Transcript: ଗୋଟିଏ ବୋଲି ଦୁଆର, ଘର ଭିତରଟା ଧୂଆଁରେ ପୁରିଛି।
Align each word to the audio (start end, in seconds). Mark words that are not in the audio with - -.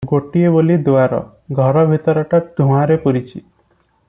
ଗୋଟିଏ 0.11 0.47
ବୋଲି 0.53 0.77
ଦୁଆର, 0.87 1.19
ଘର 1.59 1.85
ଭିତରଟା 1.93 2.41
ଧୂଆଁରେ 2.61 3.01
ପୁରିଛି। 3.07 3.41